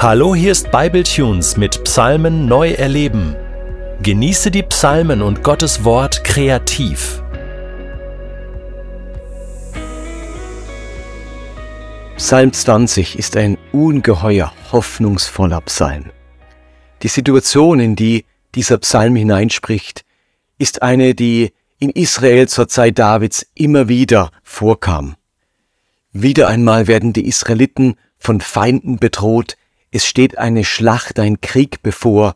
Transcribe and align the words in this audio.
Hallo, 0.00 0.32
hier 0.32 0.52
ist 0.52 0.70
Bibletunes 0.70 1.56
mit 1.56 1.82
Psalmen 1.82 2.46
neu 2.46 2.70
erleben. 2.70 3.34
Genieße 4.00 4.52
die 4.52 4.62
Psalmen 4.62 5.20
und 5.22 5.42
Gottes 5.42 5.82
Wort 5.82 6.22
kreativ. 6.22 7.20
Psalm 12.16 12.52
20 12.52 13.18
ist 13.18 13.36
ein 13.36 13.58
ungeheuer 13.72 14.52
hoffnungsvoller 14.70 15.62
Psalm. 15.62 16.12
Die 17.02 17.08
Situation, 17.08 17.80
in 17.80 17.96
die 17.96 18.24
dieser 18.54 18.78
Psalm 18.78 19.16
hineinspricht, 19.16 20.04
ist 20.58 20.80
eine, 20.80 21.16
die 21.16 21.52
in 21.80 21.90
Israel 21.90 22.46
zur 22.46 22.68
Zeit 22.68 23.00
Davids 23.00 23.44
immer 23.56 23.88
wieder 23.88 24.30
vorkam. 24.44 25.16
Wieder 26.12 26.46
einmal 26.46 26.86
werden 26.86 27.12
die 27.12 27.26
Israeliten 27.26 27.96
von 28.16 28.40
Feinden 28.40 29.00
bedroht, 29.00 29.56
es 29.90 30.06
steht 30.06 30.38
eine 30.38 30.64
Schlacht, 30.64 31.18
ein 31.18 31.40
Krieg 31.40 31.82
bevor, 31.82 32.34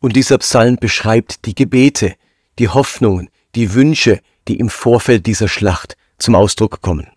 und 0.00 0.14
dieser 0.14 0.38
Psalm 0.38 0.76
beschreibt 0.76 1.44
die 1.44 1.54
Gebete, 1.54 2.14
die 2.58 2.68
Hoffnungen, 2.68 3.30
die 3.54 3.74
Wünsche, 3.74 4.20
die 4.46 4.58
im 4.58 4.68
Vorfeld 4.68 5.26
dieser 5.26 5.48
Schlacht 5.48 5.96
zum 6.18 6.34
Ausdruck 6.34 6.80
kommen. 6.80 7.08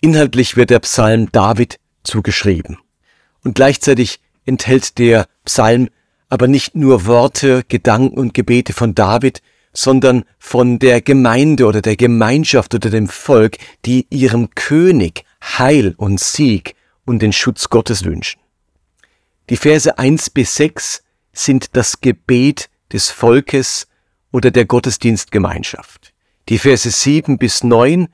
Inhaltlich 0.00 0.56
wird 0.56 0.70
der 0.70 0.80
Psalm 0.80 1.30
David 1.32 1.78
zugeschrieben. 2.04 2.78
Und 3.42 3.54
gleichzeitig 3.54 4.20
enthält 4.44 4.98
der 4.98 5.26
Psalm 5.44 5.88
aber 6.28 6.48
nicht 6.48 6.74
nur 6.74 7.06
Worte, 7.06 7.62
Gedanken 7.68 8.18
und 8.18 8.34
Gebete 8.34 8.72
von 8.72 8.94
David, 8.94 9.40
sondern 9.72 10.24
von 10.38 10.78
der 10.78 11.00
Gemeinde 11.00 11.66
oder 11.66 11.82
der 11.82 11.96
Gemeinschaft 11.96 12.74
oder 12.74 12.90
dem 12.90 13.08
Volk, 13.08 13.58
die 13.84 14.06
ihrem 14.10 14.50
König 14.54 15.24
Heil 15.42 15.94
und 15.96 16.18
Sieg 16.18 16.74
und 17.06 17.22
den 17.22 17.32
Schutz 17.32 17.70
Gottes 17.70 18.04
wünschen. 18.04 18.40
Die 19.48 19.56
Verse 19.56 19.98
1 19.98 20.30
bis 20.30 20.56
6 20.56 21.02
sind 21.32 21.76
das 21.76 22.00
Gebet 22.00 22.68
des 22.92 23.08
Volkes 23.08 23.86
oder 24.32 24.50
der 24.50 24.66
Gottesdienstgemeinschaft. 24.66 26.12
Die 26.48 26.58
Verse 26.58 26.90
7 26.90 27.38
bis 27.38 27.64
9 27.64 28.08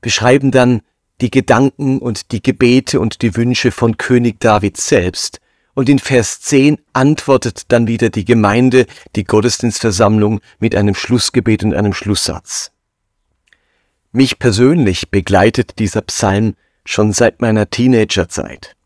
beschreiben 0.00 0.50
dann 0.50 0.82
die 1.20 1.30
Gedanken 1.30 1.98
und 1.98 2.32
die 2.32 2.42
Gebete 2.42 3.00
und 3.00 3.22
die 3.22 3.36
Wünsche 3.36 3.70
von 3.70 3.96
König 3.96 4.40
David 4.40 4.76
selbst. 4.76 5.40
Und 5.74 5.88
in 5.88 5.98
Vers 5.98 6.40
10 6.40 6.78
antwortet 6.92 7.64
dann 7.68 7.86
wieder 7.86 8.10
die 8.10 8.24
Gemeinde, 8.24 8.86
die 9.16 9.24
Gottesdienstversammlung 9.24 10.40
mit 10.58 10.74
einem 10.74 10.94
Schlussgebet 10.94 11.64
und 11.64 11.74
einem 11.74 11.94
Schlusssatz. 11.94 12.72
Mich 14.10 14.38
persönlich 14.38 15.10
begleitet 15.10 15.78
dieser 15.78 16.02
Psalm 16.02 16.54
schon 16.84 17.12
seit 17.12 17.40
meiner 17.40 17.70
Teenagerzeit. 17.70 18.76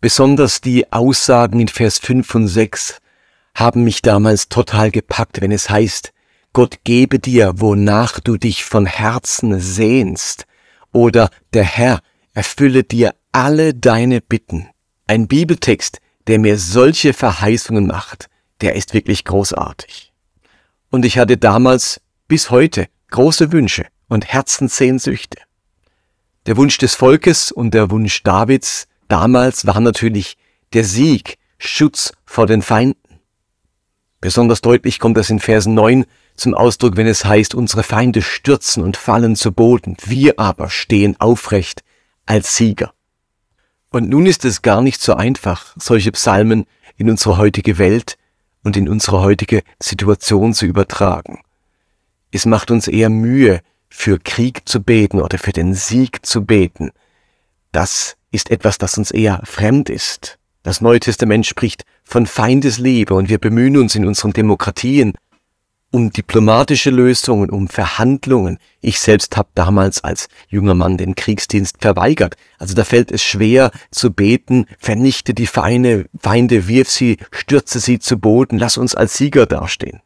Besonders 0.00 0.60
die 0.60 0.92
Aussagen 0.92 1.60
in 1.60 1.68
Vers 1.68 1.98
5 1.98 2.34
und 2.34 2.48
6 2.48 2.98
haben 3.54 3.84
mich 3.84 4.02
damals 4.02 4.48
total 4.48 4.90
gepackt, 4.90 5.40
wenn 5.40 5.52
es 5.52 5.70
heißt, 5.70 6.12
Gott 6.52 6.78
gebe 6.84 7.18
dir, 7.18 7.54
wonach 7.56 8.20
du 8.20 8.36
dich 8.36 8.64
von 8.64 8.86
Herzen 8.86 9.60
sehnst, 9.60 10.46
oder 10.92 11.30
der 11.52 11.64
Herr 11.64 12.00
erfülle 12.32 12.84
dir 12.84 13.14
alle 13.32 13.74
deine 13.74 14.20
Bitten. 14.20 14.68
Ein 15.06 15.28
Bibeltext, 15.28 15.98
der 16.26 16.38
mir 16.38 16.58
solche 16.58 17.12
Verheißungen 17.12 17.86
macht, 17.86 18.28
der 18.60 18.74
ist 18.74 18.94
wirklich 18.94 19.24
großartig. 19.24 20.12
Und 20.90 21.04
ich 21.04 21.18
hatte 21.18 21.36
damals 21.36 22.00
bis 22.28 22.50
heute 22.50 22.86
große 23.10 23.52
Wünsche 23.52 23.86
und 24.08 24.26
Herzenssehnsüchte. 24.26 25.38
Der 26.46 26.56
Wunsch 26.56 26.78
des 26.78 26.94
Volkes 26.94 27.50
und 27.50 27.74
der 27.74 27.90
Wunsch 27.90 28.22
Davids 28.22 28.86
damals 29.08 29.66
war 29.66 29.80
natürlich 29.80 30.36
der 30.74 30.84
Sieg, 30.84 31.38
Schutz 31.58 32.12
vor 32.24 32.46
den 32.46 32.62
Feinden. 32.62 33.18
Besonders 34.20 34.60
deutlich 34.60 35.00
kommt 35.00 35.16
das 35.16 35.28
in 35.28 35.40
Versen 35.40 35.74
9 35.74 36.04
zum 36.36 36.54
Ausdruck, 36.54 36.96
wenn 36.96 37.08
es 37.08 37.24
heißt, 37.24 37.56
unsere 37.56 37.82
Feinde 37.82 38.22
stürzen 38.22 38.84
und 38.84 38.96
fallen 38.96 39.34
zu 39.34 39.50
Boden, 39.50 39.96
wir 40.04 40.38
aber 40.38 40.70
stehen 40.70 41.18
aufrecht 41.18 41.82
als 42.26 42.56
Sieger. 42.56 42.92
Und 43.90 44.08
nun 44.08 44.26
ist 44.26 44.44
es 44.44 44.62
gar 44.62 44.82
nicht 44.82 45.00
so 45.00 45.14
einfach, 45.14 45.74
solche 45.76 46.12
Psalmen 46.12 46.66
in 46.96 47.10
unsere 47.10 47.38
heutige 47.38 47.78
Welt 47.78 48.18
und 48.62 48.76
in 48.76 48.88
unsere 48.88 49.20
heutige 49.20 49.62
Situation 49.82 50.54
zu 50.54 50.66
übertragen. 50.66 51.40
Es 52.30 52.46
macht 52.46 52.70
uns 52.70 52.86
eher 52.86 53.10
Mühe, 53.10 53.62
für 53.88 54.18
Krieg 54.18 54.68
zu 54.68 54.82
beten 54.82 55.20
oder 55.20 55.38
für 55.38 55.52
den 55.52 55.74
Sieg 55.74 56.24
zu 56.24 56.44
beten, 56.44 56.90
das 57.72 58.16
ist 58.30 58.50
etwas, 58.50 58.78
das 58.78 58.98
uns 58.98 59.10
eher 59.10 59.40
fremd 59.44 59.90
ist. 59.90 60.38
Das 60.62 60.80
Neue 60.80 61.00
Testament 61.00 61.46
spricht 61.46 61.84
von 62.04 62.26
Feindesliebe 62.26 63.14
und 63.14 63.28
wir 63.28 63.38
bemühen 63.38 63.76
uns 63.76 63.94
in 63.94 64.06
unseren 64.06 64.32
Demokratien 64.32 65.12
um 65.92 66.10
diplomatische 66.10 66.90
Lösungen, 66.90 67.50
um 67.50 67.68
Verhandlungen. 67.68 68.58
Ich 68.80 68.98
selbst 68.98 69.36
habe 69.36 69.48
damals 69.54 70.02
als 70.04 70.28
junger 70.48 70.74
Mann 70.74 70.98
den 70.98 71.14
Kriegsdienst 71.14 71.76
verweigert. 71.80 72.36
Also 72.58 72.74
da 72.74 72.84
fällt 72.84 73.12
es 73.12 73.22
schwer 73.22 73.70
zu 73.90 74.12
beten, 74.12 74.66
vernichte 74.78 75.32
die 75.32 75.46
Feinde, 75.46 76.06
Feinde, 76.20 76.68
wirf 76.68 76.90
sie, 76.90 77.18
stürze 77.30 77.80
sie 77.80 77.98
zu 77.98 78.18
Boden, 78.18 78.58
lass 78.58 78.76
uns 78.76 78.94
als 78.94 79.16
Sieger 79.16 79.46
dastehen. 79.46 80.00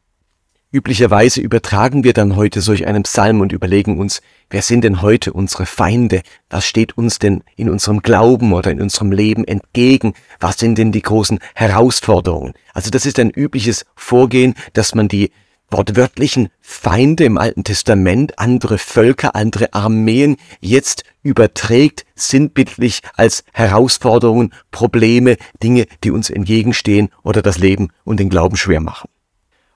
Üblicherweise 0.73 1.41
übertragen 1.41 2.05
wir 2.05 2.13
dann 2.13 2.37
heute 2.37 2.61
solch 2.61 2.87
einen 2.87 3.03
Psalm 3.03 3.41
und 3.41 3.51
überlegen 3.51 3.99
uns, 3.99 4.21
wer 4.51 4.63
sind 4.63 4.85
denn 4.85 5.03
heute 5.03 5.33
unsere 5.33 5.67
Feinde? 5.67 6.23
Was 6.49 6.65
steht 6.65 6.97
uns 6.97 7.19
denn 7.19 7.43
in 7.57 7.69
unserem 7.69 8.03
Glauben 8.03 8.53
oder 8.53 8.71
in 8.71 8.81
unserem 8.81 9.11
Leben 9.11 9.45
entgegen? 9.45 10.15
Was 10.39 10.59
sind 10.59 10.79
denn 10.79 10.93
die 10.93 11.03
großen 11.03 11.41
Herausforderungen? 11.57 12.55
Also 12.73 12.91
das 12.91 13.05
ist 13.05 13.19
ein 13.19 13.31
übliches 13.31 13.85
Vorgehen, 13.97 14.55
dass 14.73 14.95
man 14.95 15.09
die 15.09 15.33
wortwörtlichen 15.73 16.51
Feinde 16.61 17.25
im 17.25 17.37
Alten 17.37 17.65
Testament, 17.65 18.39
andere 18.39 18.79
Völker, 18.79 19.35
andere 19.35 19.75
Armeen 19.75 20.37
jetzt 20.61 21.03
überträgt, 21.25 22.05
sinnbildlich 22.15 23.01
als 23.17 23.43
Herausforderungen, 23.53 24.53
Probleme, 24.71 25.37
Dinge, 25.65 25.87
die 26.05 26.13
uns 26.13 26.31
entgegenstehen 26.31 27.09
oder 27.25 27.43
das 27.43 27.59
Leben 27.59 27.89
und 28.05 28.21
den 28.21 28.31
Glauben 28.31 28.57
schwer 28.57 28.81
machen. 28.81 29.09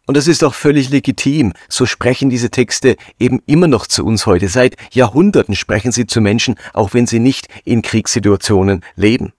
Und 0.06 0.16
das 0.16 0.26
ist 0.26 0.44
auch 0.44 0.54
völlig 0.54 0.90
legitim. 0.90 1.54
So 1.68 1.86
sprechen 1.86 2.28
diese 2.28 2.50
Texte 2.50 2.96
eben 3.18 3.40
immer 3.46 3.68
noch 3.68 3.86
zu 3.86 4.04
uns 4.04 4.26
heute. 4.26 4.48
Seit 4.48 4.76
Jahrhunderten 4.92 5.56
sprechen 5.56 5.92
sie 5.92 6.06
zu 6.06 6.20
Menschen, 6.20 6.56
auch 6.74 6.92
wenn 6.92 7.06
sie 7.06 7.20
nicht 7.20 7.48
in 7.64 7.80
Kriegssituationen 7.82 8.84
leben. 8.96 9.32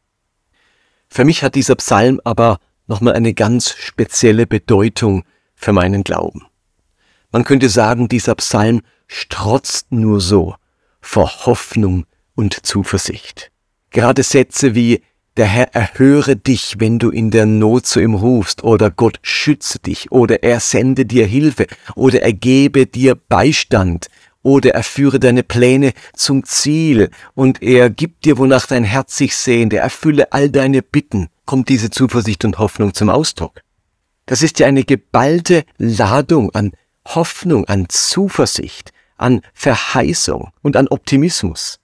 Für 1.08 1.24
mich 1.24 1.44
hat 1.44 1.56
dieser 1.56 1.76
Psalm 1.76 2.20
aber 2.24 2.60
nochmal 2.88 3.14
eine 3.14 3.34
ganz 3.34 3.76
spezielle 3.78 4.48
Bedeutung 4.48 5.24
für 5.54 5.72
meinen 5.72 6.04
Glauben. 6.04 6.48
Man 7.32 7.44
könnte 7.44 7.70
sagen, 7.70 8.08
dieser 8.08 8.36
Psalm 8.36 8.82
strotzt 9.08 9.92
nur 9.92 10.20
so 10.20 10.56
vor 11.00 11.46
Hoffnung 11.46 12.06
und 12.34 12.66
Zuversicht. 12.66 13.52
Gerade 13.92 14.24
Sätze 14.24 14.74
wie 14.74 15.02
der 15.38 15.46
Herr 15.46 15.76
erhöre 15.76 16.36
dich, 16.36 16.76
wenn 16.80 16.98
du 16.98 17.10
in 17.10 17.30
der 17.30 17.46
Not 17.46 17.86
zu 17.86 18.00
ihm 18.00 18.14
rufst, 18.14 18.64
oder 18.64 18.90
Gott 18.90 19.20
schütze 19.22 19.80
dich, 19.80 20.12
oder 20.12 20.44
er 20.44 20.60
sende 20.60 21.06
dir 21.06 21.26
Hilfe, 21.26 21.68
oder 21.96 22.22
er 22.22 22.34
gebe 22.34 22.86
dir 22.86 23.16
Beistand, 23.16 24.08
oder 24.44 24.74
er 24.76 24.84
führe 24.84 25.20
deine 25.20 25.44
Pläne 25.44 25.94
zum 26.14 26.44
Ziel, 26.46 27.10
und 27.34 27.62
er 27.62 27.90
gibt 27.90 28.26
dir, 28.26 28.38
wonach 28.38 28.68
dein 28.68 28.86
Herz 28.86 29.18
sich 29.18 29.36
sehnt, 29.36 29.74
er 29.74 29.84
erfülle 29.84 30.32
all 30.32 30.50
deine 30.50 30.82
Bitten, 30.82 31.28
kommt 31.46 31.68
diese 31.68 31.90
Zuversicht 31.90 32.46
und 32.46 32.58
Hoffnung 32.58 32.94
zum 32.94 33.10
Ausdruck. 33.10 33.62
Das 34.26 34.42
ist 34.42 34.60
ja 34.60 34.68
eine 34.68 34.84
geballte 34.84 35.66
Ladung 35.78 36.54
an 36.56 36.72
Hoffnung, 37.08 37.66
an 37.66 37.88
Zuversicht, 37.90 38.92
an 39.18 39.42
Verheißung 39.54 40.50
und 40.62 40.78
an 40.78 40.88
Optimismus. 40.88 41.80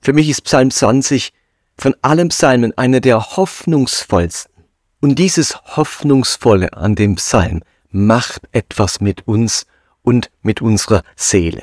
Für 0.00 0.12
mich 0.12 0.28
ist 0.28 0.42
Psalm 0.42 0.70
20 0.70 1.32
von 1.76 1.94
allen 2.02 2.28
Psalmen 2.28 2.76
einer 2.76 3.00
der 3.00 3.36
hoffnungsvollsten. 3.36 4.52
Und 5.00 5.18
dieses 5.18 5.56
Hoffnungsvolle 5.76 6.72
an 6.72 6.94
dem 6.94 7.16
Psalm 7.16 7.62
macht 7.90 8.42
etwas 8.52 9.00
mit 9.00 9.26
uns 9.28 9.66
und 10.02 10.30
mit 10.42 10.62
unserer 10.62 11.02
Seele. 11.16 11.62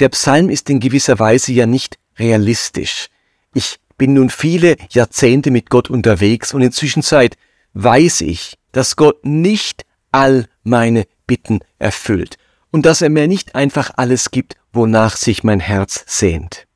Der 0.00 0.08
Psalm 0.10 0.48
ist 0.48 0.70
in 0.70 0.80
gewisser 0.80 1.18
Weise 1.18 1.52
ja 1.52 1.66
nicht 1.66 1.98
realistisch. 2.18 3.08
Ich 3.54 3.78
bin 3.96 4.14
nun 4.14 4.30
viele 4.30 4.76
Jahrzehnte 4.90 5.50
mit 5.50 5.70
Gott 5.70 5.90
unterwegs 5.90 6.54
und 6.54 6.62
inzwischen 6.62 7.02
Zeit 7.02 7.36
weiß 7.74 8.20
ich, 8.22 8.58
dass 8.72 8.96
Gott 8.96 9.24
nicht 9.24 9.84
all 10.12 10.46
meine 10.62 11.04
Bitten 11.26 11.60
erfüllt 11.78 12.36
und 12.70 12.86
dass 12.86 13.02
er 13.02 13.10
mir 13.10 13.26
nicht 13.26 13.54
einfach 13.54 13.90
alles 13.96 14.30
gibt, 14.30 14.56
wonach 14.72 15.16
sich 15.16 15.42
mein 15.42 15.60
Herz 15.60 16.04
sehnt. 16.06 16.66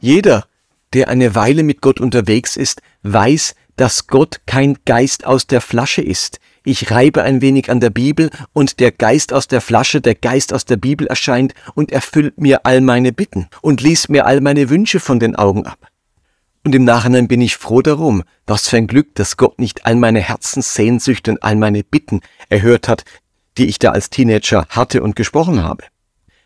Jeder, 0.00 0.46
der 0.94 1.08
eine 1.08 1.34
Weile 1.34 1.62
mit 1.62 1.80
Gott 1.80 2.00
unterwegs 2.00 2.56
ist, 2.56 2.80
weiß, 3.02 3.54
dass 3.76 4.06
Gott 4.06 4.40
kein 4.46 4.78
Geist 4.84 5.26
aus 5.26 5.46
der 5.46 5.60
Flasche 5.60 6.02
ist. 6.02 6.38
Ich 6.64 6.90
reibe 6.90 7.22
ein 7.22 7.42
wenig 7.42 7.70
an 7.70 7.80
der 7.80 7.90
Bibel 7.90 8.30
und 8.52 8.80
der 8.80 8.92
Geist 8.92 9.32
aus 9.32 9.48
der 9.48 9.60
Flasche, 9.60 10.00
der 10.00 10.14
Geist 10.14 10.54
aus 10.54 10.64
der 10.64 10.76
Bibel 10.76 11.06
erscheint 11.06 11.52
und 11.74 11.92
erfüllt 11.92 12.40
mir 12.40 12.64
all 12.64 12.80
meine 12.80 13.12
Bitten 13.12 13.48
und 13.60 13.82
liest 13.82 14.08
mir 14.08 14.24
all 14.24 14.40
meine 14.40 14.70
Wünsche 14.70 15.00
von 15.00 15.18
den 15.18 15.36
Augen 15.36 15.66
ab. 15.66 15.88
Und 16.64 16.74
im 16.74 16.84
Nachhinein 16.84 17.28
bin 17.28 17.42
ich 17.42 17.56
froh 17.56 17.82
darum, 17.82 18.22
was 18.46 18.68
für 18.68 18.78
ein 18.78 18.86
Glück, 18.86 19.14
dass 19.16 19.36
Gott 19.36 19.58
nicht 19.58 19.84
all 19.84 19.96
meine 19.96 20.20
Herzenssehnsüchte 20.20 21.32
und 21.32 21.42
all 21.42 21.56
meine 21.56 21.84
Bitten 21.84 22.20
erhört 22.48 22.88
hat, 22.88 23.04
die 23.58 23.66
ich 23.66 23.78
da 23.78 23.90
als 23.90 24.08
Teenager 24.08 24.66
hatte 24.70 25.02
und 25.02 25.16
gesprochen 25.16 25.62
habe. 25.62 25.84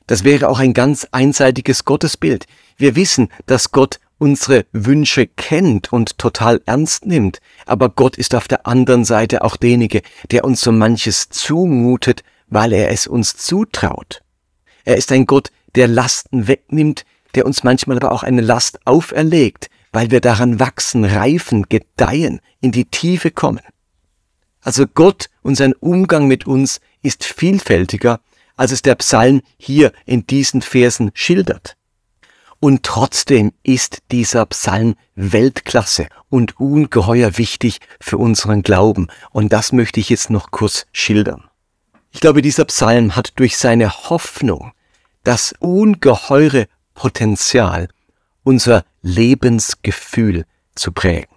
Das 0.09 0.25
wäre 0.25 0.49
auch 0.49 0.59
ein 0.59 0.75
ganz 0.75 1.07
einseitiges 1.13 1.85
Gottesbild. 1.85 2.47
Wir 2.77 2.97
wissen, 2.97 3.29
dass 3.47 3.71
Gott 3.71 4.01
unsere 4.19 4.67
Wünsche 4.73 5.27
kennt 5.27 5.93
und 5.93 6.19
total 6.19 6.61
ernst 6.67 7.07
nimmt, 7.07 7.41
aber 7.67 7.89
Gott 7.89 8.19
ist 8.19 8.35
auf 8.35 8.49
der 8.49 8.67
anderen 8.67 9.05
Seite 9.05 9.43
auch 9.43 9.57
derjenige, 9.57 10.03
der 10.31 10.45
uns 10.45 10.61
so 10.61 10.73
manches 10.73 11.29
zumutet, 11.29 12.23
weil 12.49 12.73
er 12.73 12.91
es 12.91 13.07
uns 13.07 13.37
zutraut. 13.37 14.23
Er 14.85 14.97
ist 14.97 15.13
ein 15.13 15.27
Gott, 15.27 15.51
der 15.75 15.89
Lasten 15.89 16.49
wegnimmt, 16.49 17.05
der 17.35 17.47
uns 17.47 17.63
manchmal 17.63 17.99
aber 17.99 18.13
auch 18.13 18.23
eine 18.23 18.41
Last 18.41 18.81
auferlegt, 18.87 19.71
weil 19.93 20.11
wir 20.11 20.21
daran 20.21 20.61
wachsen, 20.61 21.05
reifen, 21.05 21.67
gedeihen, 21.69 22.41
in 22.61 22.73
die 22.73 22.87
Tiefe 22.87 23.31
kommen. 23.31 23.61
Also 24.61 24.87
Gott 24.87 25.29
und 25.43 25.55
sein 25.55 25.73
Umgang 25.75 26.27
mit 26.27 26.47
uns 26.47 26.81
ist 27.03 27.25
vielfältiger, 27.25 28.21
als 28.57 28.73
es 28.73 28.83
der 28.83 28.97
Psalm 28.97 29.41
hier 29.57 29.93
in 30.05 30.27
diesen 30.27 30.63
Versen 30.63 31.11
schildert. 31.15 31.78
Und 32.61 32.83
trotzdem 32.83 33.53
ist 33.63 33.99
dieser 34.11 34.45
Psalm 34.47 34.97
Weltklasse 35.15 36.09
und 36.29 36.59
ungeheuer 36.59 37.39
wichtig 37.39 37.79
für 38.01 38.19
unseren 38.19 38.63
Glauben. 38.63 39.09
Und 39.31 39.53
das 39.53 39.73
möchte 39.73 40.01
ich 40.01 40.09
jetzt 40.09 40.31
noch 40.31 40.51
kurz 40.51 40.87
schildern. 40.93 41.45
Ich 42.11 42.21
glaube, 42.21 42.43
dieser 42.43 42.65
Psalm 42.65 43.15
hat 43.15 43.33
durch 43.37 43.57
seine 43.57 44.11
Hoffnung 44.11 44.73
das 45.23 45.55
ungeheure 45.61 46.67
Potenzial, 46.95 47.89
unser 48.43 48.85
Lebensgefühl 49.03 50.45
zu 50.75 50.91
prägen. 50.91 51.35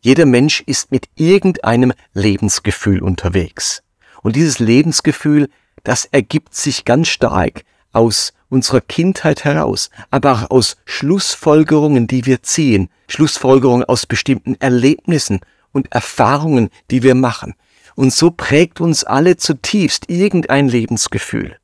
Jeder 0.00 0.26
Mensch 0.26 0.62
ist 0.62 0.90
mit 0.90 1.08
irgendeinem 1.14 1.92
Lebensgefühl 2.12 3.02
unterwegs. 3.02 3.82
Und 4.22 4.36
dieses 4.36 4.58
Lebensgefühl, 4.58 5.48
das 5.82 6.04
ergibt 6.06 6.54
sich 6.54 6.84
ganz 6.84 7.08
stark 7.08 7.64
aus 7.92 8.32
unserer 8.50 8.82
Kindheit 8.82 9.44
heraus, 9.44 9.88
aber 10.10 10.32
auch 10.32 10.50
aus 10.50 10.76
Schlussfolgerungen, 10.84 12.06
die 12.06 12.26
wir 12.26 12.42
ziehen, 12.42 12.90
Schlussfolgerungen 13.08 13.84
aus 13.84 14.06
bestimmten 14.06 14.56
Erlebnissen 14.60 15.40
und 15.72 15.90
Erfahrungen, 15.92 16.68
die 16.90 17.02
wir 17.02 17.14
machen. 17.14 17.54
Und 17.94 18.12
so 18.12 18.30
prägt 18.30 18.80
uns 18.80 19.04
alle 19.04 19.36
zutiefst 19.36 20.10
irgendein 20.10 20.68
Lebensgefühl. 20.68 21.56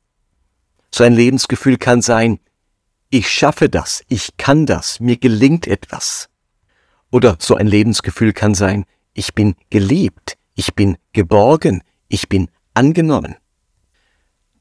So 0.93 1.03
ein 1.03 1.13
Lebensgefühl 1.13 1.77
kann 1.77 2.01
sein, 2.01 2.39
ich 3.09 3.29
schaffe 3.29 3.69
das, 3.69 4.03
ich 4.07 4.37
kann 4.37 4.65
das, 4.65 4.99
mir 4.99 5.17
gelingt 5.17 5.67
etwas. 5.67 6.29
Oder 7.11 7.37
so 7.39 7.55
ein 7.55 7.67
Lebensgefühl 7.67 8.33
kann 8.33 8.53
sein, 8.53 8.85
ich 9.13 9.33
bin 9.33 9.55
geliebt, 9.69 10.37
ich 10.55 10.73
bin 10.73 10.97
geborgen, 11.13 11.83
ich 12.07 12.29
bin 12.29 12.49
angenommen. 12.73 13.35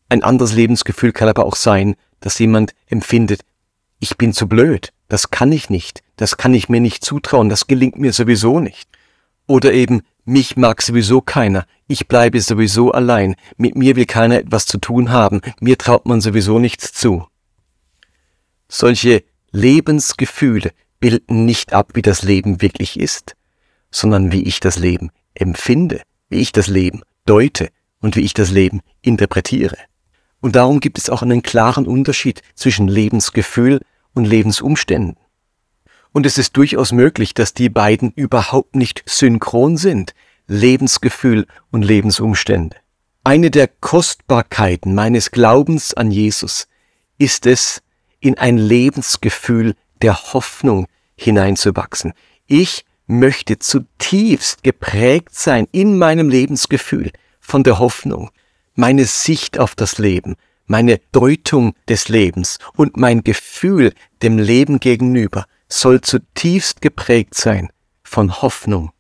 Ein 0.09 0.23
anderes 0.23 0.55
Lebensgefühl 0.55 1.13
kann 1.13 1.29
aber 1.29 1.45
auch 1.45 1.57
sein, 1.57 1.97
dass 2.21 2.39
jemand 2.39 2.75
empfindet, 2.87 3.43
ich 3.99 4.17
bin 4.17 4.33
zu 4.33 4.49
blöd, 4.49 4.93
das 5.09 5.31
kann 5.31 5.53
ich 5.53 5.71
nicht, 5.71 6.03
das 6.17 6.37
kann 6.37 6.55
ich 6.55 6.69
mir 6.69 6.81
nicht 6.81 7.05
zutrauen, 7.05 7.49
das 7.49 7.67
gelingt 7.67 7.99
mir 7.99 8.13
sowieso 8.13 8.61
nicht. 8.61 8.89
Oder 9.47 9.73
eben, 9.73 10.03
mich 10.25 10.57
mag 10.57 10.83
sowieso 10.83 11.21
keiner, 11.21 11.67
ich 11.87 12.09
bleibe 12.09 12.41
sowieso 12.41 12.91
allein, 12.91 13.37
mit 13.57 13.77
mir 13.77 13.97
will 13.97 14.07
keiner 14.07 14.39
etwas 14.39 14.67
zu 14.67 14.79
tun 14.79 15.11
haben, 15.11 15.41
mir 15.61 15.79
traut 15.79 16.07
man 16.07 16.21
sowieso 16.21 16.59
nichts 16.59 16.93
zu. 16.93 17.27
Solche 18.69 19.23
Lebensgefühle 19.53 20.73
bilden 20.99 21.45
nicht 21.45 21.73
ab, 21.73 21.93
wie 21.95 22.03
das 22.03 22.23
Leben 22.23 22.61
wirklich 22.61 22.99
ist, 22.99 23.37
sondern 23.91 24.33
wie 24.33 24.43
ich 24.43 24.59
das 24.59 24.79
Leben 24.79 25.11
empfinde, 25.35 26.03
wie 26.29 26.39
ich 26.39 26.51
das 26.51 26.67
Leben 26.67 27.03
deute 27.25 27.69
und 28.01 28.17
wie 28.17 28.23
ich 28.23 28.35
das 28.35 28.51
Leben 28.51 28.81
interpretiere. 29.03 29.77
Und 30.47 30.55
darum 30.55 30.79
gibt 30.79 30.97
es 30.97 31.11
auch 31.11 31.23
einen 31.23 31.43
klaren 31.43 31.89
Unterschied 31.89 32.41
zwischen 32.55 32.87
Lebensgefühl 32.87 33.81
und 34.15 34.27
Lebensumständen. 34.27 35.17
Und 36.13 36.25
es 36.25 36.39
ist 36.39 36.57
durchaus 36.57 36.93
möglich, 36.93 37.35
dass 37.35 37.53
die 37.53 37.69
beiden 37.69 38.13
überhaupt 38.13 38.77
nicht 38.77 39.03
synchron 39.07 39.77
sind, 39.77 40.15
Lebensgefühl 40.47 41.49
und 41.73 41.83
Lebensumstände. 41.83 42.77
Eine 43.25 43.51
der 43.51 43.67
Kostbarkeiten 43.67 44.95
meines 44.95 45.33
Glaubens 45.33 45.95
an 45.95 46.13
Jesus 46.13 46.69
ist 47.19 47.45
es, 47.47 47.83
in 48.21 48.39
ein 48.39 48.57
Lebensgefühl 48.57 49.75
der 50.01 50.33
Hoffnung 50.33 50.87
hineinzuwachsen. 51.17 52.13
Ich 52.47 52.85
möchte 53.09 53.59
zutiefst 53.59 54.63
geprägt 54.63 55.35
sein 55.35 55.67
in 55.73 55.99
meinem 55.99 56.29
Lebensgefühl 56.29 57.11
von 57.41 57.65
der 57.65 57.81
Hoffnung, 57.81 58.31
meine 58.77 59.05
Sicht 59.05 59.59
auf 59.59 59.75
das 59.75 59.99
Leben, 59.99 60.37
meine 60.67 61.01
Deutung 61.13 61.75
des 61.89 62.09
Lebens 62.09 62.59
und 62.77 62.97
mein 62.97 63.25
Gefühl 63.25 63.93
dem 64.23 64.39
Leben 64.39 64.81
gegenüber 64.81 65.47
soll 65.69 66.01
zutiefst 66.01 66.81
geprägt 66.81 67.35
sein 67.35 67.71
von 68.03 68.41
Hoffnung. 68.43 68.93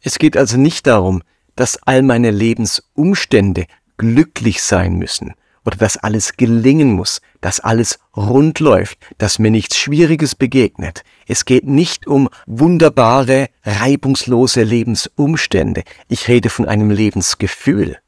Es 0.00 0.18
geht 0.18 0.36
also 0.36 0.56
nicht 0.56 0.86
darum, 0.86 1.22
dass 1.56 1.82
all 1.82 2.02
meine 2.02 2.30
Lebensumstände 2.30 3.66
glücklich 3.96 4.62
sein 4.62 4.94
müssen 4.96 5.34
oder 5.64 5.76
dass 5.76 5.96
alles 5.96 6.36
gelingen 6.36 6.92
muss, 6.92 7.20
dass 7.40 7.58
alles 7.60 7.98
rund 8.16 8.60
läuft, 8.60 8.98
dass 9.18 9.40
mir 9.40 9.50
nichts 9.50 9.76
Schwieriges 9.76 10.36
begegnet. 10.36 11.02
Es 11.26 11.44
geht 11.44 11.66
nicht 11.66 12.06
um 12.06 12.28
wunderbare, 12.46 13.48
reibungslose 13.64 14.62
Lebensumstände. 14.62 15.82
Ich 16.08 16.28
rede 16.28 16.50
von 16.50 16.68
einem 16.68 16.90
Lebensgefühl. 16.90 17.98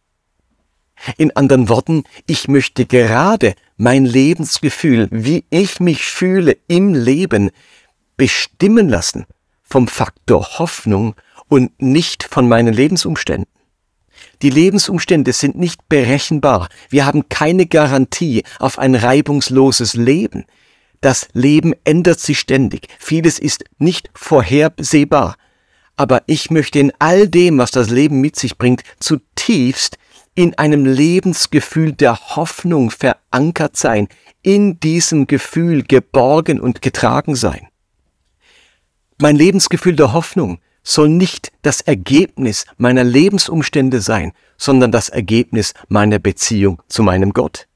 In 1.17 1.35
anderen 1.37 1.69
Worten, 1.69 2.05
ich 2.27 2.49
möchte 2.49 2.87
gerade 2.87 3.55
mein 3.77 4.05
Lebensgefühl, 4.05 5.09
wie 5.11 5.45
ich 5.51 5.81
mich 5.81 6.05
fühle 6.05 6.57
im 6.67 6.95
Leben, 6.95 7.51
bestimmen 8.17 8.89
lassen 8.89 9.27
vom 9.63 9.87
Faktor 9.87 10.59
Hoffnung 10.59 11.15
und 11.49 11.81
nicht 11.81 12.25
von 12.25 12.49
meinen 12.49 12.75
Lebensumständen. 12.75 13.49
Die 14.43 14.51
Lebensumstände 14.51 15.33
sind 15.33 15.57
nicht 15.57 15.89
berechenbar. 15.89 16.69
Wir 16.91 17.07
haben 17.07 17.29
keine 17.29 17.67
Garantie 17.67 18.45
auf 18.59 18.79
ein 18.79 18.95
reibungsloses 18.95 19.95
Leben. 19.95 20.45
Das 21.01 21.29
Leben 21.33 21.75
ändert 21.85 22.19
sich 22.19 22.41
ständig. 22.41 22.89
Vieles 22.99 23.39
ist 23.39 23.65
nicht 23.79 24.11
vorhersehbar. 24.15 25.37
Aber 25.97 26.23
ich 26.27 26.51
möchte 26.51 26.79
in 26.79 26.93
all 26.99 27.29
dem, 27.29 27.59
was 27.59 27.71
das 27.71 27.91
Leben 27.91 28.21
mit 28.21 28.37
sich 28.37 28.59
bringt, 28.59 28.83
zutiefst 29.01 29.99
in 30.39 30.57
einem 30.57 30.87
Lebensgefühl 30.87 31.95
der 31.95 32.37
Hoffnung 32.37 32.93
verankert 32.93 33.77
sein, 33.77 34.07
in 34.41 34.79
diesem 34.79 35.27
Gefühl 35.27 35.83
geborgen 35.83 36.61
und 36.61 36.81
getragen 36.81 37.35
sein. 37.35 37.67
Mein 39.21 39.35
Lebensgefühl 39.35 39.97
der 39.97 40.13
Hoffnung 40.13 40.61
soll 40.85 41.09
nicht 41.09 41.51
das 41.63 41.81
Ergebnis 41.81 42.67
meiner 42.77 43.03
Lebensumstände 43.03 44.01
sein, 44.01 44.31
sondern 44.57 44.93
das 44.93 45.09
Ergebnis 45.09 45.75
meiner 45.89 46.21
Beziehung 46.21 46.81
zu 46.87 47.03
meinem 47.03 47.33
Gott. 47.33 47.67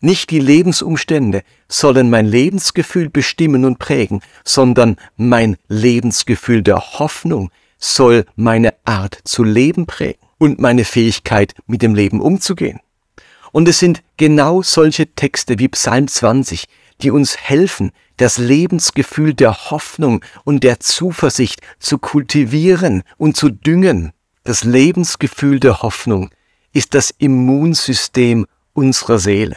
Nicht 0.00 0.30
die 0.30 0.40
Lebensumstände 0.40 1.42
sollen 1.68 2.08
mein 2.08 2.24
Lebensgefühl 2.24 3.10
bestimmen 3.10 3.66
und 3.66 3.78
prägen, 3.78 4.22
sondern 4.42 4.96
mein 5.18 5.58
Lebensgefühl 5.68 6.62
der 6.62 6.80
Hoffnung 6.98 7.50
soll 7.76 8.24
meine 8.36 8.72
Art 8.86 9.20
zu 9.24 9.44
leben 9.44 9.84
prägen 9.84 10.29
und 10.40 10.58
meine 10.58 10.84
Fähigkeit, 10.84 11.54
mit 11.66 11.82
dem 11.82 11.94
Leben 11.94 12.20
umzugehen. 12.20 12.80
Und 13.52 13.68
es 13.68 13.78
sind 13.78 14.02
genau 14.16 14.62
solche 14.62 15.06
Texte 15.14 15.58
wie 15.58 15.68
Psalm 15.68 16.08
20, 16.08 16.64
die 17.02 17.10
uns 17.10 17.36
helfen, 17.36 17.92
das 18.16 18.38
Lebensgefühl 18.38 19.34
der 19.34 19.70
Hoffnung 19.70 20.24
und 20.44 20.64
der 20.64 20.80
Zuversicht 20.80 21.60
zu 21.78 21.98
kultivieren 21.98 23.02
und 23.18 23.36
zu 23.36 23.50
düngen. 23.50 24.12
Das 24.42 24.64
Lebensgefühl 24.64 25.60
der 25.60 25.82
Hoffnung 25.82 26.30
ist 26.72 26.94
das 26.94 27.10
Immunsystem 27.18 28.46
unserer 28.72 29.18
Seele. 29.18 29.56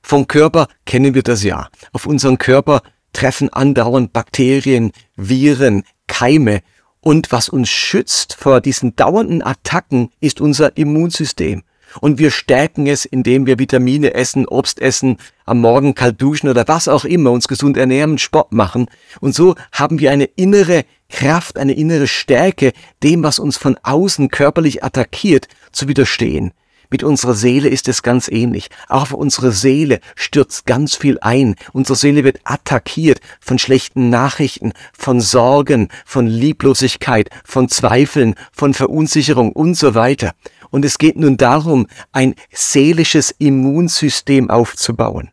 Vom 0.00 0.28
Körper 0.28 0.68
kennen 0.86 1.14
wir 1.14 1.22
das 1.22 1.42
ja. 1.42 1.68
Auf 1.92 2.06
unseren 2.06 2.38
Körper 2.38 2.82
treffen 3.12 3.52
andauernd 3.52 4.12
Bakterien, 4.12 4.92
Viren, 5.16 5.82
Keime 6.06 6.60
und 7.04 7.32
was 7.32 7.50
uns 7.50 7.68
schützt 7.68 8.34
vor 8.34 8.62
diesen 8.62 8.96
dauernden 8.96 9.42
Attacken 9.42 10.10
ist 10.20 10.40
unser 10.40 10.76
Immunsystem. 10.76 11.62
Und 12.00 12.18
wir 12.18 12.30
stärken 12.30 12.86
es, 12.86 13.04
indem 13.04 13.46
wir 13.46 13.58
Vitamine 13.58 14.14
essen, 14.14 14.48
Obst 14.48 14.80
essen, 14.80 15.18
am 15.44 15.60
Morgen 15.60 15.94
kalt 15.94 16.20
duschen 16.20 16.48
oder 16.48 16.66
was 16.66 16.88
auch 16.88 17.04
immer, 17.04 17.30
uns 17.30 17.46
gesund 17.46 17.76
ernähren, 17.76 18.18
Sport 18.18 18.52
machen. 18.52 18.86
Und 19.20 19.34
so 19.34 19.54
haben 19.70 20.00
wir 20.00 20.10
eine 20.10 20.24
innere 20.24 20.86
Kraft, 21.10 21.58
eine 21.58 21.74
innere 21.74 22.08
Stärke, 22.08 22.72
dem, 23.02 23.22
was 23.22 23.38
uns 23.38 23.58
von 23.58 23.78
außen 23.82 24.30
körperlich 24.30 24.82
attackiert, 24.82 25.46
zu 25.72 25.86
widerstehen. 25.86 26.52
Mit 26.90 27.02
unserer 27.02 27.34
Seele 27.34 27.68
ist 27.68 27.88
es 27.88 28.02
ganz 28.02 28.28
ähnlich. 28.28 28.68
Auch 28.88 29.02
auf 29.02 29.12
unsere 29.12 29.52
Seele 29.52 30.00
stürzt 30.16 30.66
ganz 30.66 30.96
viel 30.96 31.18
ein. 31.20 31.56
Unsere 31.72 31.96
Seele 31.96 32.24
wird 32.24 32.40
attackiert 32.44 33.20
von 33.40 33.58
schlechten 33.58 34.10
Nachrichten, 34.10 34.72
von 34.96 35.20
Sorgen, 35.20 35.88
von 36.04 36.26
Lieblosigkeit, 36.26 37.30
von 37.44 37.68
Zweifeln, 37.68 38.34
von 38.52 38.74
Verunsicherung 38.74 39.52
und 39.52 39.74
so 39.74 39.94
weiter. 39.94 40.34
Und 40.70 40.84
es 40.84 40.98
geht 40.98 41.16
nun 41.16 41.36
darum, 41.36 41.86
ein 42.12 42.34
seelisches 42.52 43.34
Immunsystem 43.38 44.50
aufzubauen. 44.50 45.30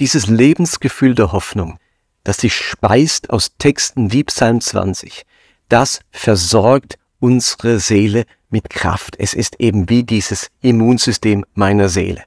Dieses 0.00 0.26
Lebensgefühl 0.26 1.14
der 1.14 1.32
Hoffnung, 1.32 1.78
das 2.24 2.38
sich 2.38 2.54
speist 2.54 3.30
aus 3.30 3.52
Texten 3.58 4.12
wie 4.12 4.24
Psalm 4.24 4.60
20, 4.60 5.24
das 5.68 6.00
versorgt 6.10 6.98
unsere 7.20 7.80
Seele 7.80 8.24
mit 8.50 8.70
Kraft. 8.70 9.16
Es 9.18 9.34
ist 9.34 9.60
eben 9.60 9.88
wie 9.88 10.04
dieses 10.04 10.50
Immunsystem 10.60 11.44
meiner 11.54 11.88
Seele. 11.88 12.24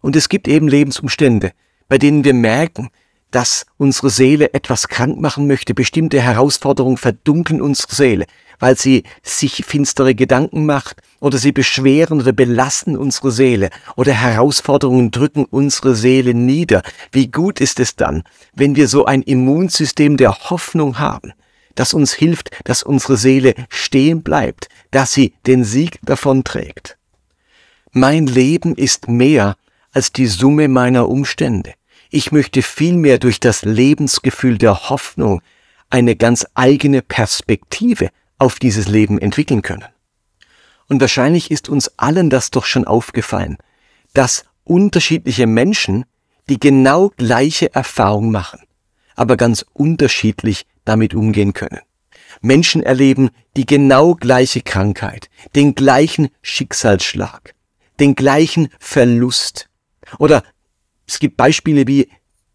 Und 0.00 0.16
es 0.16 0.28
gibt 0.28 0.48
eben 0.48 0.68
Lebensumstände, 0.68 1.52
bei 1.88 1.98
denen 1.98 2.24
wir 2.24 2.34
merken, 2.34 2.90
dass 3.32 3.66
unsere 3.78 4.10
Seele 4.10 4.52
etwas 4.52 4.88
krank 4.88 5.18
machen 5.18 5.46
möchte. 5.46 5.74
Bestimmte 5.74 6.20
Herausforderungen 6.20 6.98
verdunkeln 6.98 7.62
unsere 7.62 7.94
Seele, 7.94 8.26
weil 8.58 8.76
sie 8.76 9.04
sich 9.22 9.64
finstere 9.64 10.14
Gedanken 10.14 10.66
macht 10.66 11.00
oder 11.18 11.38
sie 11.38 11.52
beschweren 11.52 12.20
oder 12.20 12.32
belasten 12.32 12.96
unsere 12.96 13.32
Seele 13.32 13.70
oder 13.96 14.12
Herausforderungen 14.12 15.10
drücken 15.10 15.46
unsere 15.46 15.96
Seele 15.96 16.34
nieder. 16.34 16.82
Wie 17.10 17.30
gut 17.30 17.60
ist 17.60 17.80
es 17.80 17.96
dann, 17.96 18.22
wenn 18.54 18.76
wir 18.76 18.86
so 18.86 19.06
ein 19.06 19.22
Immunsystem 19.22 20.18
der 20.18 20.50
Hoffnung 20.50 20.98
haben, 20.98 21.32
das 21.74 21.94
uns 21.94 22.12
hilft, 22.12 22.50
dass 22.64 22.82
unsere 22.82 23.16
Seele 23.16 23.54
stehen 23.68 24.22
bleibt, 24.22 24.68
dass 24.90 25.12
sie 25.12 25.34
den 25.46 25.64
Sieg 25.64 25.98
davonträgt. 26.02 26.96
Mein 27.92 28.26
Leben 28.26 28.74
ist 28.74 29.08
mehr 29.08 29.56
als 29.92 30.12
die 30.12 30.26
Summe 30.26 30.68
meiner 30.68 31.08
Umstände. 31.08 31.74
Ich 32.10 32.32
möchte 32.32 32.62
vielmehr 32.62 33.18
durch 33.18 33.40
das 33.40 33.62
Lebensgefühl 33.62 34.58
der 34.58 34.88
Hoffnung 34.90 35.42
eine 35.90 36.16
ganz 36.16 36.46
eigene 36.54 37.02
Perspektive 37.02 38.10
auf 38.38 38.58
dieses 38.58 38.88
Leben 38.88 39.18
entwickeln 39.18 39.62
können. 39.62 39.84
Und 40.88 41.00
wahrscheinlich 41.00 41.50
ist 41.50 41.68
uns 41.68 41.98
allen 41.98 42.30
das 42.30 42.50
doch 42.50 42.64
schon 42.64 42.86
aufgefallen, 42.86 43.58
dass 44.14 44.44
unterschiedliche 44.64 45.46
Menschen 45.46 46.04
die 46.48 46.58
genau 46.58 47.10
gleiche 47.16 47.74
Erfahrung 47.74 48.30
machen, 48.30 48.60
aber 49.22 49.36
ganz 49.36 49.64
unterschiedlich 49.72 50.66
damit 50.84 51.14
umgehen 51.14 51.52
können. 51.52 51.78
Menschen 52.40 52.82
erleben 52.82 53.30
die 53.56 53.66
genau 53.66 54.14
gleiche 54.14 54.62
Krankheit, 54.62 55.30
den 55.54 55.76
gleichen 55.76 56.28
Schicksalsschlag, 56.42 57.54
den 58.00 58.16
gleichen 58.16 58.68
Verlust. 58.80 59.68
Oder 60.18 60.42
es 61.06 61.20
gibt 61.20 61.36
Beispiele, 61.36 61.86
wie 61.86 62.08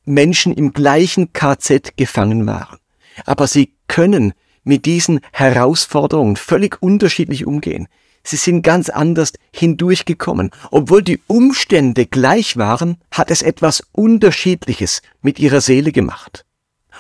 Menschen 0.04 0.54
im 0.54 0.74
gleichen 0.74 1.32
KZ 1.32 1.96
gefangen 1.96 2.46
waren. 2.46 2.80
Aber 3.26 3.48
sie 3.48 3.74
können 3.88 4.34
mit 4.66 4.86
diesen 4.86 5.22
Herausforderungen 5.32 6.36
völlig 6.36 6.82
unterschiedlich 6.82 7.48
umgehen. 7.48 7.88
Sie 8.24 8.36
sind 8.36 8.62
ganz 8.62 8.90
anders 8.90 9.32
hindurchgekommen. 9.54 10.52
Obwohl 10.70 11.02
die 11.02 11.22
Umstände 11.28 12.06
gleich 12.06 12.58
waren, 12.58 12.98
hat 13.10 13.32
es 13.32 13.42
etwas 13.42 13.84
Unterschiedliches 13.94 15.02
mit 15.22 15.40
ihrer 15.40 15.62
Seele 15.62 15.94
gemacht. 15.94 16.44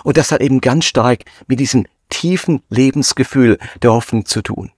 Und 0.04 0.18
das 0.18 0.32
hat 0.32 0.42
eben 0.42 0.62
ganz 0.62 0.86
stark 0.86 1.24
mit 1.48 1.60
diesem 1.60 1.86
tiefen 2.10 2.62
Lebensgefühl 2.70 3.58
der 3.82 3.94
Hoffnung 3.94 4.26
zu 4.26 4.42
tun. 4.42 4.72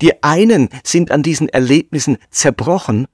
Die 0.00 0.22
einen 0.22 0.68
sind 0.84 1.10
an 1.10 1.22
diesen 1.22 1.48
Erlebnissen 1.48 2.18
zerbrochen 2.30 3.06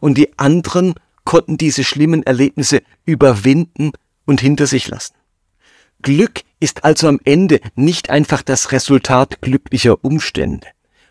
und 0.00 0.18
die 0.18 0.38
anderen 0.38 0.94
konnten 1.24 1.56
diese 1.56 1.84
schlimmen 1.84 2.22
Erlebnisse 2.24 2.82
überwinden 3.04 3.92
und 4.26 4.40
hinter 4.40 4.66
sich 4.66 4.88
lassen. 4.88 5.14
Glück 6.02 6.42
ist 6.60 6.84
also 6.84 7.08
am 7.08 7.20
Ende 7.24 7.60
nicht 7.76 8.10
einfach 8.10 8.42
das 8.42 8.72
Resultat 8.72 9.40
glücklicher 9.40 10.04
Umstände, 10.04 10.66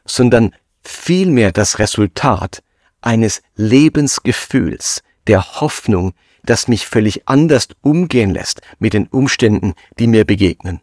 sondern 0.05 0.53
vielmehr 0.81 1.51
das 1.51 1.79
Resultat 1.79 2.61
eines 3.01 3.41
Lebensgefühls, 3.55 5.01
der 5.27 5.61
Hoffnung, 5.61 6.13
das 6.45 6.67
mich 6.67 6.85
völlig 6.85 7.27
anders 7.27 7.67
umgehen 7.81 8.31
lässt 8.31 8.61
mit 8.79 8.93
den 8.93 9.07
Umständen, 9.07 9.73
die 9.99 10.07
mir 10.07 10.25
begegnen. 10.25 10.81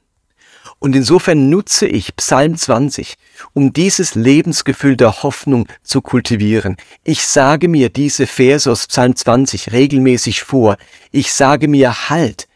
Und 0.78 0.96
insofern 0.96 1.50
nutze 1.50 1.86
ich 1.86 2.16
Psalm 2.16 2.56
20, 2.56 3.16
um 3.52 3.72
dieses 3.72 4.14
Lebensgefühl 4.14 4.96
der 4.96 5.22
Hoffnung 5.22 5.68
zu 5.82 6.00
kultivieren. 6.00 6.76
Ich 7.04 7.26
sage 7.26 7.68
mir 7.68 7.90
diese 7.90 8.26
Verse 8.26 8.70
aus 8.70 8.86
Psalm 8.86 9.14
20 9.14 9.72
regelmäßig 9.72 10.42
vor. 10.42 10.78
Ich 11.10 11.32
sage 11.32 11.68
mir, 11.68 12.08
halt, 12.08 12.48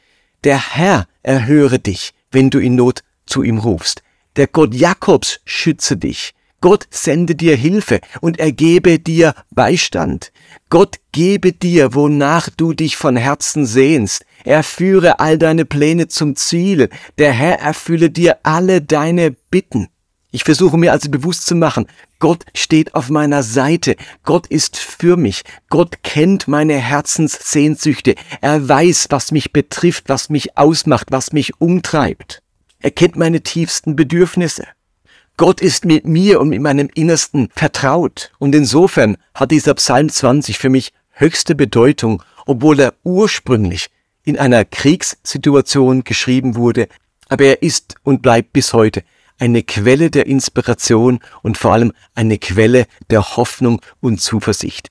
der 0.44 0.74
Herr 0.74 1.06
erhöre 1.22 1.78
dich, 1.78 2.14
wenn 2.30 2.48
du 2.48 2.58
in 2.58 2.76
Not 2.76 3.00
zu 3.26 3.42
ihm 3.42 3.58
rufst. 3.58 4.02
Der 4.36 4.46
Gott 4.46 4.74
Jakobs 4.74 5.40
schütze 5.44 5.98
dich. 5.98 6.34
Gott 6.64 6.86
sende 6.88 7.34
dir 7.34 7.56
Hilfe 7.56 8.00
und 8.22 8.38
er 8.38 8.50
gebe 8.50 8.98
dir 8.98 9.34
Beistand. 9.50 10.32
Gott 10.70 10.96
gebe 11.12 11.52
dir, 11.52 11.92
wonach 11.92 12.48
du 12.48 12.72
dich 12.72 12.96
von 12.96 13.16
Herzen 13.16 13.66
sehnst. 13.66 14.24
Er 14.44 14.62
führe 14.62 15.20
all 15.20 15.36
deine 15.36 15.66
Pläne 15.66 16.08
zum 16.08 16.36
Ziel. 16.36 16.88
Der 17.18 17.32
Herr 17.32 17.58
erfülle 17.58 18.08
dir 18.08 18.38
alle 18.44 18.80
deine 18.80 19.32
Bitten. 19.50 19.88
Ich 20.30 20.44
versuche 20.44 20.78
mir 20.78 20.92
also 20.92 21.10
bewusst 21.10 21.44
zu 21.44 21.54
machen, 21.54 21.86
Gott 22.18 22.46
steht 22.54 22.94
auf 22.94 23.10
meiner 23.10 23.42
Seite, 23.42 23.96
Gott 24.22 24.46
ist 24.46 24.78
für 24.78 25.18
mich, 25.18 25.42
Gott 25.68 26.02
kennt 26.02 26.48
meine 26.48 26.78
Herzenssehnsüchte, 26.78 28.14
er 28.40 28.66
weiß, 28.66 29.08
was 29.10 29.32
mich 29.32 29.52
betrifft, 29.52 30.04
was 30.08 30.30
mich 30.30 30.56
ausmacht, 30.56 31.08
was 31.10 31.34
mich 31.34 31.60
umtreibt. 31.60 32.42
Er 32.80 32.90
kennt 32.90 33.16
meine 33.16 33.42
tiefsten 33.42 33.96
Bedürfnisse. 33.96 34.64
Gott 35.36 35.60
ist 35.60 35.84
mit 35.84 36.06
mir 36.06 36.40
und 36.40 36.48
mit 36.48 36.60
meinem 36.60 36.88
Innersten 36.94 37.48
vertraut. 37.54 38.30
Und 38.38 38.54
insofern 38.54 39.16
hat 39.34 39.50
dieser 39.50 39.74
Psalm 39.74 40.08
20 40.08 40.58
für 40.58 40.68
mich 40.68 40.92
höchste 41.10 41.56
Bedeutung, 41.56 42.22
obwohl 42.46 42.78
er 42.78 42.94
ursprünglich 43.02 43.88
in 44.22 44.38
einer 44.38 44.64
Kriegssituation 44.64 46.04
geschrieben 46.04 46.54
wurde, 46.54 46.88
aber 47.28 47.44
er 47.44 47.62
ist 47.62 47.96
und 48.04 48.22
bleibt 48.22 48.52
bis 48.52 48.72
heute 48.72 49.02
eine 49.38 49.64
Quelle 49.64 50.10
der 50.10 50.26
Inspiration 50.26 51.18
und 51.42 51.58
vor 51.58 51.72
allem 51.72 51.92
eine 52.14 52.38
Quelle 52.38 52.86
der 53.10 53.36
Hoffnung 53.36 53.80
und 54.00 54.20
Zuversicht. 54.20 54.88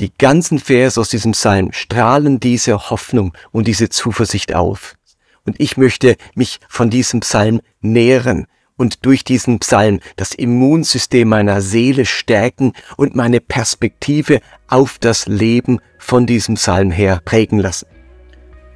Die 0.00 0.12
ganzen 0.16 0.58
Verse 0.58 1.00
aus 1.00 1.08
diesem 1.08 1.32
Psalm 1.32 1.72
strahlen 1.72 2.40
diese 2.40 2.90
Hoffnung 2.90 3.32
und 3.50 3.66
diese 3.66 3.88
Zuversicht 3.88 4.54
auf. 4.54 4.96
Und 5.44 5.58
ich 5.58 5.78
möchte 5.78 6.16
mich 6.34 6.60
von 6.68 6.90
diesem 6.90 7.20
Psalm 7.20 7.60
nähren, 7.80 8.46
und 8.78 9.04
durch 9.04 9.24
diesen 9.24 9.58
Psalm 9.58 10.00
das 10.16 10.32
Immunsystem 10.32 11.28
meiner 11.28 11.60
Seele 11.60 12.06
stärken 12.06 12.72
und 12.96 13.14
meine 13.14 13.40
Perspektive 13.40 14.40
auf 14.68 14.96
das 14.98 15.26
Leben 15.26 15.80
von 15.98 16.24
diesem 16.24 16.54
Psalm 16.54 16.90
her 16.90 17.20
prägen 17.22 17.58
lassen. 17.58 17.88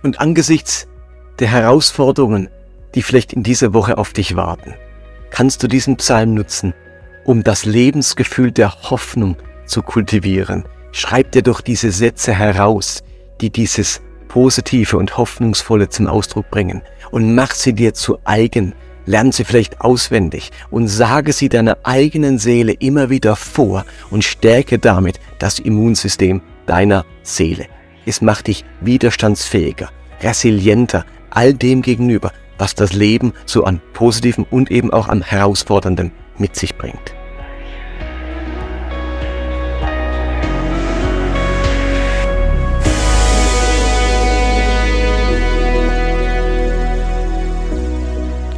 Und 0.03 0.21
angesichts 0.21 0.87
der 1.39 1.49
Herausforderungen, 1.49 2.51
die 2.95 3.03
vielleicht 3.03 3.33
in 3.33 3.43
dieser 3.43 3.73
Woche 3.73 3.97
auf 3.97 4.13
dich 4.13 4.37
warten, 4.37 4.75
kannst 5.31 5.63
du 5.63 5.69
diesen 5.69 5.97
Psalm 5.97 6.35
nutzen, 6.35 6.75
um 7.25 7.43
das 7.43 7.65
Lebensgefühl 7.65 8.51
der 8.51 8.91
Hoffnung 8.91 9.37
zu 9.65 9.83
kultivieren. 9.83 10.65
Schreib 10.91 11.33
dir 11.33 11.43
doch 11.43 11.63
diese 11.63 11.93
Sätze 11.93 12.35
heraus, 12.35 13.03
die 13.41 13.51
dieses 13.51 14.03
Positive 14.29 14.97
und 14.97 15.17
Hoffnungsvolle 15.17 15.89
zum 15.89 16.07
Ausdruck 16.09 16.51
bringen 16.51 16.83
und 17.11 17.35
mach 17.35 17.53
sie 17.53 17.73
dir 17.73 17.95
zu 17.95 18.19
eigen 18.25 18.75
Lern 19.07 19.33
sie 19.33 19.45
vielleicht 19.45 19.81
auswendig 19.81 20.51
und 20.71 20.89
sage 20.89 21.33
sie 21.33 21.49
deiner 21.49 21.79
eigenen 21.83 22.39
Seele 22.39 22.73
immer 22.73 23.11
wieder 23.11 23.37
vor 23.37 23.85
und 24.11 24.25
stärke 24.25 24.79
damit 24.79 25.21
das 25.39 25.59
Immunsystem 25.59 26.41
deiner 26.67 27.05
Seele. 27.23 27.67
Es 28.07 28.21
macht 28.21 28.47
dich 28.47 28.65
widerstandsfähiger, 28.81 29.91
resilienter 30.21 31.05
all 31.31 31.55
dem 31.55 31.83
gegenüber, 31.83 32.33
was 32.59 32.75
das 32.75 32.93
Leben 32.93 33.33
so 33.47 33.65
an 33.65 33.81
positivem 33.93 34.47
und 34.51 34.71
eben 34.71 34.93
auch 34.93 35.09
an 35.09 35.23
herausforderndem 35.23 36.13
mit 36.39 36.57
sich 36.57 36.77
bringt. 36.77 37.15